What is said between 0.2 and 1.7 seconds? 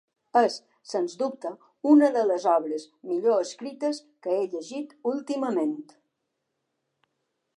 És sense dubte